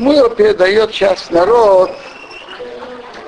Шмуил 0.00 0.30
передает 0.30 0.92
сейчас 0.92 1.28
народ, 1.28 1.90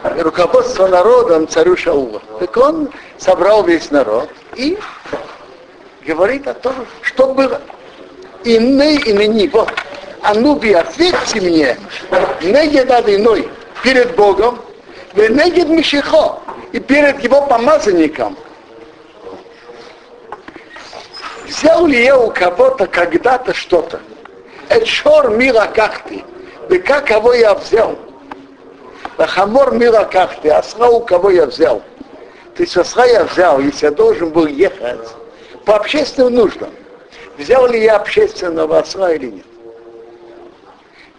руководство 0.03 0.87
народом 0.87 1.47
царю 1.47 1.77
Шаула. 1.77 2.23
Так 2.41 2.57
он 2.57 2.89
собрал 3.19 3.63
весь 3.63 3.91
народ 3.91 4.31
и 4.57 4.79
говорит 6.07 6.49
о 6.49 6.55
том, 6.55 6.75
что 7.03 7.35
было. 7.35 7.61
Иный 8.45 8.97
и 8.97 9.13
ныне, 9.13 9.51
вот, 9.51 9.71
Ануби, 10.23 10.73
ответьте 10.73 11.43
мне, 11.43 11.77
негед 12.41 12.91
иной 12.91 13.51
перед 13.83 14.17
Богом, 14.17 14.59
вы 15.13 15.29
негед 15.29 15.69
Мишихо, 15.69 16.39
и 16.73 16.81
перед 16.81 17.23
его 17.23 17.43
помазанником. 17.43 18.35
Взял 21.45 21.85
ли 21.85 22.03
я 22.03 22.19
у 22.19 22.31
кого-то 22.31 22.87
когда-то 22.87 23.53
что-то? 23.53 24.01
Эчор 24.71 25.29
мира 25.37 25.71
как 25.75 26.05
ты, 26.09 26.25
как 26.87 27.07
кого 27.07 27.33
я 27.35 27.55
взял? 27.55 27.99
Хамор 29.19 29.75
мира 29.75 30.05
как 30.05 30.41
ты, 30.41 30.51
осла 30.51 30.89
у 30.89 31.01
кого 31.01 31.31
я 31.31 31.47
взял? 31.47 31.83
То 32.55 32.63
есть 32.63 32.77
осла 32.77 33.05
я 33.07 33.25
взял, 33.25 33.61
если 33.61 33.87
я 33.87 33.93
должен 33.93 34.31
был 34.31 34.47
ехать 34.47 35.09
по 35.65 35.77
общественным 35.77 36.35
нуждам. 36.35 36.71
Взял 37.39 37.67
ли 37.67 37.83
я 37.83 37.97
общественного 37.97 38.79
осла 38.79 39.13
или 39.13 39.27
нет? 39.27 39.47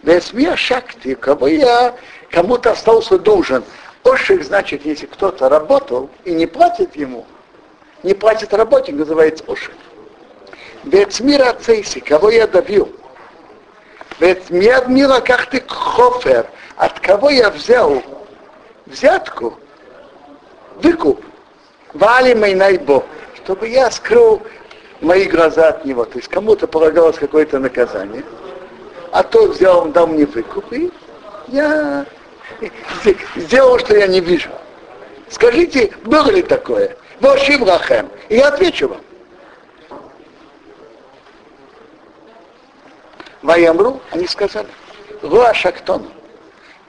Весмия 0.02 0.54
шакти, 0.54 1.14
кого 1.14 1.48
я 1.48 1.94
кому-то 2.30 2.72
остался 2.72 3.18
должен. 3.18 3.64
Ошик 4.04 4.44
значит, 4.44 4.84
если 4.84 5.06
кто-то 5.06 5.48
работал 5.48 6.10
и 6.24 6.32
не 6.32 6.46
платит 6.46 6.94
ему, 6.94 7.24
не 8.02 8.12
платит 8.12 8.52
работник, 8.52 8.96
называется 8.96 9.44
ошик. 9.46 9.72
Вецмира 10.84 11.54
цейси, 11.54 12.00
кого 12.00 12.30
я 12.30 12.46
добил. 12.46 12.94
Вецмира 14.20 15.20
как 15.20 15.46
ты 15.46 15.62
хофер, 15.66 16.46
от 16.76 17.00
кого 17.00 17.30
я 17.30 17.50
взял 17.50 18.02
взятку, 18.86 19.58
выкуп, 20.82 21.24
вали 21.92 22.34
найбо, 22.34 23.04
чтобы 23.36 23.68
я 23.68 23.90
скрыл 23.90 24.42
мои 25.00 25.24
глаза 25.24 25.68
от 25.68 25.84
него. 25.84 26.04
То 26.04 26.18
есть 26.18 26.28
кому-то 26.28 26.66
полагалось 26.66 27.16
какое-то 27.16 27.58
наказание 27.58 28.22
а 29.14 29.22
тот 29.22 29.54
взял, 29.54 29.86
дал 29.86 30.08
мне 30.08 30.26
выкуп, 30.26 30.72
и 30.72 30.90
я 31.46 32.04
сделал, 33.36 33.78
что 33.78 33.96
я 33.96 34.08
не 34.08 34.18
вижу. 34.18 34.50
Скажите, 35.30 35.92
было 36.02 36.30
ли 36.30 36.42
такое? 36.42 36.96
Вашим 37.20 37.62
Рахем. 37.62 38.08
И 38.28 38.34
я 38.34 38.48
отвечу 38.48 38.88
вам. 38.88 39.00
Ваямру, 43.44 44.00
они 44.10 44.26
сказали, 44.26 44.68
Руа 45.20 45.52
Шактон, 45.52 46.08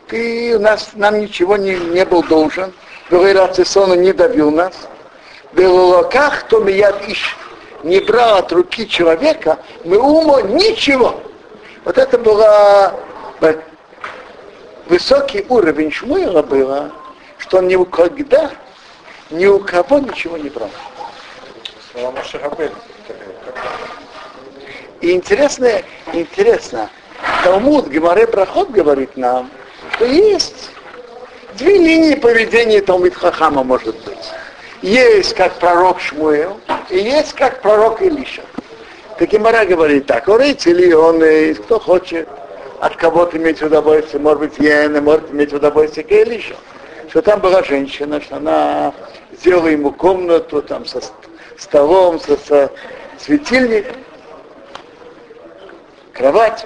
ты 0.08 0.56
у 0.56 0.59
нас, 0.59 0.92
нам 0.94 1.20
ничего 1.20 1.58
не, 1.58 1.75
не 1.75 2.06
был 2.06 2.23
должен, 2.23 2.73
Цесона 3.53 3.94
не 3.95 4.14
добил 4.14 4.52
нас, 4.52 4.73
Белолоках, 5.52 6.44
то 6.48 6.66
я 6.70 6.92
ищ, 6.92 7.36
не 7.83 8.00
брал 8.00 8.38
от 8.38 8.53
руки 8.53 8.88
человека, 8.88 9.59
мы 9.83 10.00
умо 10.00 10.39
ничего. 10.39 11.22
Вот 11.83 11.98
это 11.98 12.17
было 12.17 12.95
высокий 14.88 15.45
уровень 15.50 15.92
Шмуила 15.92 16.42
было, 16.42 16.89
что 17.38 17.58
он 17.58 17.67
никогда 17.67 18.50
ни 19.30 19.45
у 19.45 19.59
кого 19.59 20.00
ничего 20.00 20.38
не 20.38 20.50
брал. 20.50 20.70
И 25.01 25.11
интересно, 25.11 25.69
интересно, 26.13 26.89
Талмуд 27.43 27.88
Гемаре 27.89 28.27
Проход 28.27 28.71
говорит 28.71 29.17
нам, 29.17 29.52
что 29.95 30.05
есть 30.05 30.69
две 31.53 31.77
линии 31.77 32.15
поведения 32.15 32.81
Талмит 32.81 33.15
Хахама 33.15 33.63
может 33.63 33.95
быть. 34.03 34.31
Есть 34.81 35.33
как 35.35 35.53
пророк 35.59 35.99
Шмуэл, 35.99 36.59
и 36.89 36.97
есть 36.97 37.33
как 37.33 37.61
пророк 37.61 38.02
Илиша. 38.02 38.43
Так 39.17 39.33
и 39.33 39.37
Мара 39.37 39.65
говорит 39.65 40.08
так, 40.08 40.27
орейте 40.27 40.73
ли 40.73 40.93
он, 40.93 41.21
кто 41.64 41.80
хочет 41.80 42.27
от 42.80 42.95
кого-то 42.97 43.37
иметь 43.37 43.61
удовольствие, 43.61 44.21
может 44.21 44.39
быть, 44.39 44.59
Йена, 44.59 45.02
может 45.02 45.31
иметь 45.31 45.53
удовольствие 45.53 46.05
Кейлиша. 46.05 46.55
Что 47.09 47.21
там 47.21 47.39
была 47.39 47.64
женщина, 47.64 48.20
что 48.20 48.37
она 48.37 48.93
сделала 49.31 49.67
ему 49.67 49.91
комнату 49.91 50.61
там 50.61 50.86
со 50.86 51.02
столом, 51.58 52.20
со, 52.20 52.37
со 52.37 52.71
светильником, 53.17 53.95
кровать. 56.15 56.65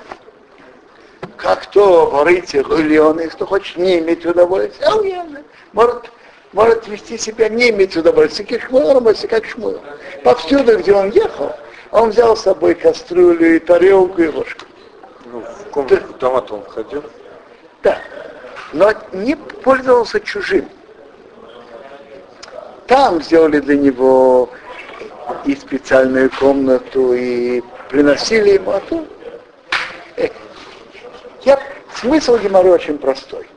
Как 1.36 1.66
то 1.68 2.08
говорите, 2.08 2.60
или 2.60 2.98
он, 2.98 3.20
кто 3.30 3.46
хочет 3.46 3.78
не 3.78 4.00
иметь 4.00 4.26
удовольствия, 4.26 4.88
а 4.88 5.42
может, 5.74 6.12
может 6.54 6.88
вести 6.88 7.18
себя 7.18 7.50
не 7.50 7.70
иметь 7.70 7.96
удовольствия, 7.96 8.46
как 8.46 8.62
шмуэл, 8.62 9.02
как 9.30 9.46
шмуэл. 9.46 9.82
Повсюду, 10.24 10.78
где 10.78 10.94
он 10.94 11.10
ехал, 11.12 11.54
он 11.92 12.10
взял 12.10 12.36
с 12.36 12.42
собой 12.42 12.76
кастрюлю 12.76 13.56
и 13.56 13.60
тарелку 13.60 14.22
и 14.22 14.28
ложку. 14.28 14.66
Ну, 15.26 15.42
в 15.42 15.72
комнату 15.72 16.14
дома 16.20 16.46
он 16.50 16.64
входил? 16.64 17.04
Да. 17.84 18.00
Но 18.74 18.92
не 19.14 19.36
пользовался 19.36 20.20
чужим. 20.20 20.68
Там 22.88 23.22
сделали 23.22 23.60
для 23.60 23.78
него 23.78 24.50
и 25.46 25.56
специальную 25.56 26.30
комнату, 26.32 27.14
и 27.14 27.62
приносили 27.90 28.52
ему, 28.52 28.72
а 28.72 28.80
то... 28.80 28.96
Э, 28.98 29.19
я, 31.50 31.60
смысл 31.96 32.38
Геморрой 32.38 32.74
очень 32.74 32.98
простой. 32.98 33.48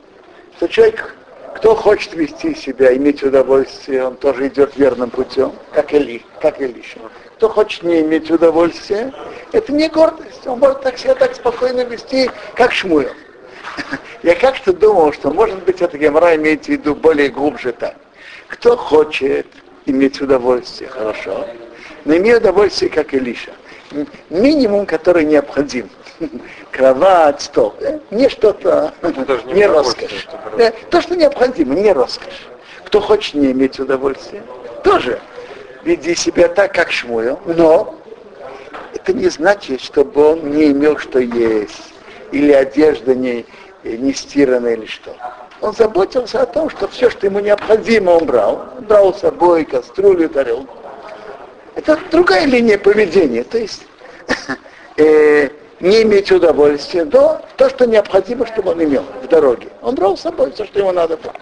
Что 0.57 0.67
человек, 0.67 1.15
кто 1.55 1.75
хочет 1.75 2.13
вести 2.13 2.55
себя, 2.55 2.95
иметь 2.95 3.23
удовольствие, 3.23 4.05
он 4.05 4.15
тоже 4.15 4.47
идет 4.47 4.75
верным 4.75 5.09
путем, 5.09 5.53
как 5.73 5.93
Эли, 5.93 6.21
как 6.41 6.59
Илиша 6.61 6.99
кто 7.43 7.49
хочет 7.49 7.83
не 7.83 7.99
иметь 7.99 8.31
удовольствия, 8.31 9.11
это 9.51 9.73
не 9.73 9.89
гордость. 9.89 10.47
Он 10.47 10.59
может 10.59 10.81
так 10.81 10.97
себя 10.97 11.13
так 11.13 11.35
спокойно 11.35 11.81
вести, 11.81 12.31
как 12.55 12.71
Шмуэл. 12.71 13.09
Я 14.23 14.35
как-то 14.35 14.71
думал, 14.71 15.11
что, 15.11 15.29
может 15.29 15.61
быть, 15.65 15.81
это 15.81 15.97
Гемора 15.97 16.37
имеет 16.37 16.63
в 16.63 16.69
виду 16.69 16.95
более 16.95 17.27
глубже 17.27 17.73
так. 17.73 17.95
Кто 18.47 18.77
хочет 18.77 19.45
иметь 19.85 20.21
удовольствие, 20.21 20.89
хорошо, 20.89 21.45
но 22.05 22.15
имеет 22.15 22.39
удовольствие, 22.39 22.89
как 22.89 23.13
Илиша. 23.13 23.51
Минимум, 24.29 24.85
который 24.85 25.25
необходим. 25.25 25.89
Кровать, 26.73 27.39
стол. 27.41 27.75
Не 28.09 28.27
что-то, 28.29 28.93
не, 29.03 29.53
не 29.53 29.65
роскошь. 29.67 30.27
Э, 30.57 30.71
то, 30.89 31.01
что 31.01 31.15
необходимо, 31.15 31.75
не 31.75 31.93
роскошь. 31.93 32.47
Кто 32.85 32.99
хочет 32.99 33.35
не 33.35 33.51
иметь 33.51 33.79
удовольствия, 33.79 34.41
тоже 34.83 35.21
веди 35.83 36.15
себя 36.15 36.47
так, 36.47 36.73
как 36.73 36.91
Шмуэл, 36.91 37.39
но 37.45 37.95
это 38.95 39.13
не 39.13 39.29
значит, 39.29 39.81
чтобы 39.81 40.31
он 40.31 40.49
не 40.49 40.71
имел 40.71 40.97
что 40.97 41.19
есть, 41.19 41.93
или 42.31 42.51
одежда 42.51 43.13
не, 43.13 43.45
не 43.83 44.11
стиранная, 44.11 44.73
или 44.73 44.87
что. 44.87 45.15
Он 45.61 45.73
заботился 45.73 46.41
о 46.41 46.47
том, 46.47 46.71
что 46.71 46.87
все, 46.87 47.11
что 47.11 47.27
ему 47.27 47.39
необходимо, 47.39 48.11
он 48.11 48.25
брал. 48.25 48.69
Он 48.77 48.85
брал 48.85 49.13
с 49.13 49.19
собой 49.19 49.63
кастрюлю, 49.65 50.27
тарелку. 50.27 50.75
Это 51.75 51.99
другая 52.11 52.45
линия 52.45 52.79
поведения. 52.79 53.43
То 53.43 53.59
есть 53.59 53.85
э, 54.97 55.49
не 55.83 56.01
иметь 56.03 56.31
удовольствия, 56.31 57.03
но 57.03 57.41
то, 57.57 57.69
что 57.69 57.85
необходимо, 57.85 58.47
чтобы 58.47 58.71
он 58.71 58.81
имел 58.83 59.03
в 59.21 59.27
дороге. 59.27 59.67
Он 59.81 59.95
брал 59.95 60.17
с 60.17 60.21
собой 60.21 60.51
все, 60.53 60.65
что 60.65 60.79
ему 60.79 60.93
надо 60.93 61.17
брать. 61.17 61.35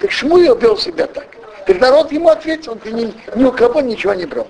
Так 0.00 0.10
Шмуил 0.10 0.56
вел 0.56 0.78
себя 0.78 1.06
так. 1.06 1.26
Так 1.66 1.78
народ 1.78 2.10
ему 2.12 2.30
ответил, 2.30 2.76
ты 2.76 2.90
ни, 2.92 3.12
ни 3.36 3.44
у 3.44 3.52
кого 3.52 3.82
ничего 3.82 4.14
не 4.14 4.24
брал. 4.24 4.48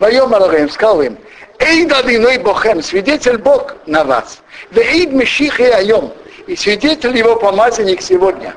Воем 0.00 0.34
Аллахем 0.34 0.68
сказал 0.68 1.00
им, 1.00 1.16
Эй, 1.60 1.84
дадиной 1.86 2.38
Бохем, 2.38 2.82
свидетель 2.82 3.38
Бог 3.38 3.76
на 3.86 4.02
вас. 4.02 4.40
Да 4.72 4.82
Эйд 4.82 5.12
Меших 5.12 5.60
и 5.60 5.64
Айом, 5.66 6.12
и 6.48 6.56
свидетель 6.56 7.16
его 7.16 7.36
помазанник 7.36 8.02
сегодня. 8.02 8.56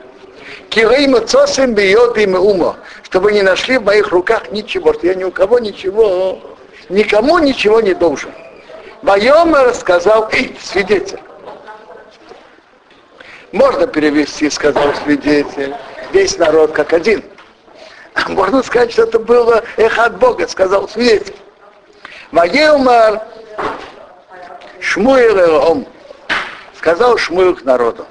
Килейма 0.69 1.21
цосем 1.21 1.75
биодим 1.75 2.33
умо, 2.33 2.77
чтобы 3.03 3.31
не 3.31 3.43
нашли 3.43 3.77
в 3.77 3.83
моих 3.83 4.07
руках 4.09 4.51
ничего, 4.51 4.91
что 4.93 5.05
я 5.05 5.13
ни 5.13 5.23
у 5.23 5.29
кого 5.29 5.59
ничего, 5.59 6.39
никому 6.89 7.37
ничего 7.37 7.79
не 7.79 7.93
должен. 7.93 8.31
Воем 9.03 9.53
рассказал, 9.53 10.29
эй, 10.31 10.57
свидетель. 10.61 11.19
Можно 13.51 13.85
перевести, 13.85 14.49
сказал 14.49 14.95
свидетель, 15.03 15.75
весь 16.13 16.37
народ 16.37 16.71
как 16.71 16.93
один. 16.93 17.21
Можно 18.29 18.63
сказать, 18.63 18.93
что 18.93 19.03
это 19.03 19.19
было 19.19 19.61
эхо 19.75 20.05
от 20.05 20.17
Бога, 20.19 20.47
сказал 20.47 20.87
свидетель. 20.87 21.35
Вагилмар 22.31 23.21
Шмуил 24.79 25.37
Элом, 25.37 25.85
сказал 26.77 27.17
Шмуил 27.17 27.57
к 27.57 27.63
народу. 27.65 28.07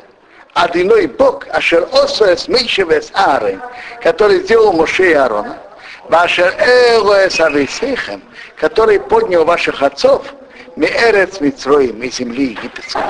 Одиной 0.52 1.06
Бог, 1.06 1.46
Ашер 1.48 1.88
Осоэс 1.90 2.48
Мейшевес 2.48 3.10
Аарон, 3.14 3.62
который 4.02 4.40
сделал 4.40 4.74
Моше 4.74 5.12
и 5.12 5.14
Аарона, 5.14 5.56
Вашер 6.10 6.54
Элоэс 6.58 7.40
Ависейхем, 7.40 8.22
который 8.56 9.00
поднял 9.00 9.46
ваших 9.46 9.82
отцов, 9.82 10.26
Меэрец 10.76 11.40
Митроим, 11.40 12.02
из 12.02 12.16
земли 12.16 12.50
египетской. 12.50 13.02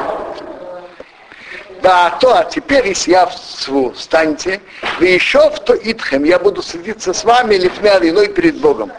Да, 1.81 2.17
то, 2.21 2.39
а 2.39 2.45
теперь 2.45 2.89
из 2.89 3.07
явству 3.09 3.93
встаньте, 3.93 4.61
вы 5.01 5.09
еще 5.09 5.51
в 5.51 5.59
то 5.61 5.75
итхем, 5.75 6.23
я 6.25 6.39
буду 6.39 6.63
садиться 6.63 7.13
с 7.13 7.25
вами 7.25 7.57
лифня 7.57 7.99
виной 7.99 8.29
перед 8.29 8.59
Богом. 8.59 8.93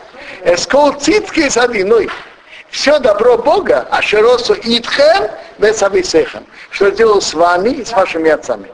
Эскол 0.44 0.94
цитки 0.94 1.48
с 1.48 1.58
одиной. 1.58 2.10
Все 2.70 3.00
добро 3.00 3.38
Бога, 3.38 3.88
а 3.90 4.02
широсу 4.02 4.54
итхем, 4.54 5.30
весависехем. 5.60 6.46
Что 6.72 6.92
делал 6.92 7.22
с 7.22 7.34
вами 7.34 7.70
и 7.70 7.86
с 7.86 7.92
вашими 7.92 8.32
отцами. 8.32 8.70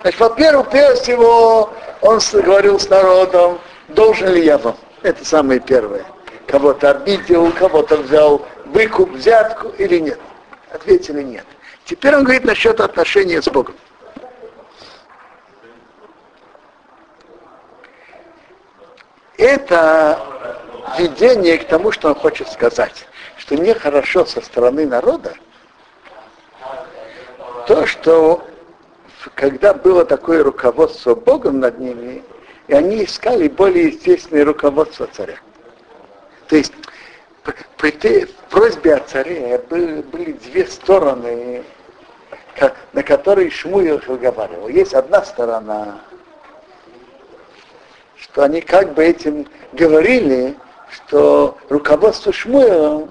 Значит, 0.00 0.20
во-первых, 0.20 0.70
прежде 0.70 1.02
всего, 1.02 1.70
он 2.00 2.20
говорил 2.32 2.80
с 2.80 2.88
народом, 2.88 3.60
должен 3.88 4.32
ли 4.32 4.44
я 4.44 4.58
вам? 4.58 4.76
Это 5.02 5.24
самое 5.24 5.60
первое. 5.60 6.04
Кого-то 6.56 6.92
обидел, 6.92 7.52
кого-то 7.52 7.98
взял 7.98 8.46
выкуп, 8.64 9.10
взятку 9.10 9.68
или 9.76 9.98
нет. 9.98 10.18
Ответили 10.72 11.22
нет. 11.22 11.44
Теперь 11.84 12.16
он 12.16 12.24
говорит 12.24 12.46
насчет 12.46 12.80
отношения 12.80 13.42
с 13.42 13.46
Богом. 13.46 13.74
Это 19.36 20.18
введение 20.96 21.58
к 21.58 21.66
тому, 21.68 21.92
что 21.92 22.08
он 22.08 22.14
хочет 22.14 22.48
сказать, 22.48 23.06
что 23.36 23.54
нехорошо 23.56 24.24
со 24.24 24.40
стороны 24.40 24.86
народа 24.86 25.34
то, 27.66 27.84
что 27.84 28.46
когда 29.34 29.74
было 29.74 30.06
такое 30.06 30.42
руководство 30.42 31.14
Богом 31.14 31.60
над 31.60 31.78
ними, 31.78 32.24
и 32.66 32.72
они 32.72 33.04
искали 33.04 33.46
более 33.46 33.88
естественное 33.88 34.46
руководство 34.46 35.06
царя. 35.06 35.36
То 36.48 36.56
есть 36.56 36.72
при 37.76 38.26
просьбе 38.50 38.94
о 38.94 39.00
царе 39.00 39.60
были, 39.68 40.02
были 40.02 40.32
две 40.32 40.66
стороны, 40.66 41.64
на 42.92 43.02
которые 43.02 43.50
Шмуил 43.50 44.00
разговаривал. 44.06 44.68
Есть 44.68 44.94
одна 44.94 45.22
сторона, 45.24 46.00
что 48.18 48.44
они 48.44 48.60
как 48.60 48.94
бы 48.94 49.04
этим 49.04 49.46
говорили, 49.72 50.56
что 50.90 51.58
руководство 51.68 52.32
Шмуилом 52.32 53.10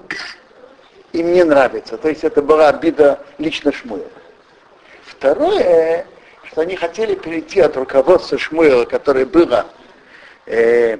им 1.12 1.32
не 1.32 1.44
нравится. 1.44 1.96
То 1.96 2.08
есть 2.08 2.24
это 2.24 2.42
была 2.42 2.68
обида 2.68 3.20
лично 3.38 3.72
Шмуила. 3.72 4.10
Второе, 5.04 6.06
что 6.44 6.62
они 6.62 6.76
хотели 6.76 7.14
перейти 7.14 7.60
от 7.60 7.76
руководства 7.76 8.38
Шмуила, 8.38 8.84
которое 8.84 9.24
было 9.24 9.66
э, 10.46 10.98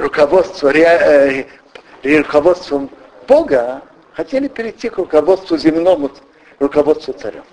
руководство, 0.00 0.72
э, 0.74 1.44
руководством 2.02 2.90
Бога, 3.28 3.82
хотели 4.12 4.48
перейти 4.48 4.88
к 4.88 4.98
руководству 4.98 5.56
земному, 5.56 6.10
руководству 6.58 7.12
царем. 7.12 7.44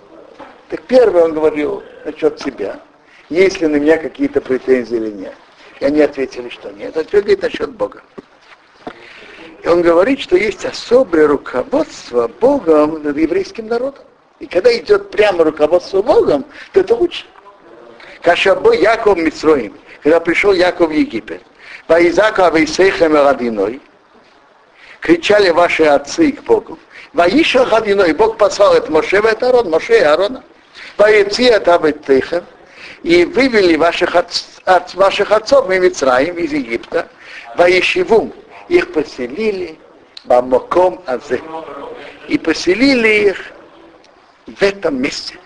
Так 0.68 0.82
первый 0.82 1.22
он 1.22 1.34
говорил 1.34 1.82
насчет 2.04 2.40
себя, 2.40 2.80
есть 3.28 3.60
ли 3.60 3.66
на 3.66 3.76
меня 3.76 3.98
какие-то 3.98 4.40
претензии 4.40 4.96
или 4.96 5.10
нет. 5.10 5.34
И 5.80 5.84
они 5.84 6.00
ответили, 6.00 6.48
что 6.48 6.70
нет. 6.72 6.96
А 6.96 7.04
теперь 7.04 7.22
говорит 7.22 7.42
насчет 7.42 7.70
Бога. 7.70 8.02
И 9.62 9.68
он 9.68 9.82
говорит, 9.82 10.20
что 10.20 10.36
есть 10.36 10.64
особое 10.64 11.26
руководство 11.26 12.28
Богом 12.40 13.02
над 13.02 13.16
еврейским 13.16 13.68
народом. 13.68 14.04
И 14.40 14.46
когда 14.46 14.76
идет 14.76 15.10
прямо 15.10 15.44
руководство 15.44 16.02
Богом, 16.02 16.44
то 16.72 16.80
это 16.80 16.94
лучше. 16.94 17.26
Кашабо 18.22 18.72
Яков 18.72 19.18
Митроим, 19.18 19.74
когда 20.02 20.20
пришел 20.20 20.52
Яков 20.52 20.88
в 20.90 20.92
Египет, 20.92 21.42
Ваизака 21.86 22.48
Авейсейхем 22.48 23.14
Радиной, 23.14 23.80
кричали 25.00 25.50
ваши 25.50 25.84
отцы 25.84 26.32
к 26.32 26.42
Богу. 26.42 26.78
Ваиша 27.12 27.64
Хадиной, 27.64 28.12
Бог 28.12 28.36
послал 28.36 28.74
это 28.74 28.90
Моше 28.90 29.16
это 29.16 29.48
Арон, 29.48 29.70
Моше 29.70 29.98
и 29.98 30.02
Арона. 30.02 30.42
Ваеци 30.96 31.44
это 31.44 31.76
Авейсейхем, 31.76 32.44
и 33.02 33.24
вывели 33.24 33.76
ваших, 33.76 34.16
отц, 34.16 34.42
от 34.64 34.94
ваших 34.94 35.32
отцов 35.32 35.70
из 35.70 35.80
Мицраим, 35.80 36.36
из 36.36 36.52
Египта, 36.52 37.08
Ваишивум, 37.56 38.32
их 38.68 38.92
поселили 38.92 39.78
Бамоком 40.24 41.02
Азе. 41.06 41.40
И 42.28 42.36
поселили 42.36 43.30
их 43.30 43.52
в 44.46 44.62
этом 44.62 45.00
месте. 45.00 45.38